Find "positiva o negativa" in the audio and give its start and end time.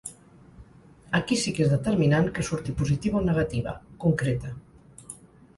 2.81-3.77